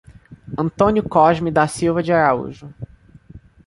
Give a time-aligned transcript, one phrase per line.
[0.57, 2.73] Antônio Cosme da Silva de Araújo